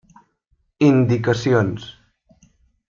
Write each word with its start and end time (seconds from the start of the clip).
Indicacions: 0.89 1.85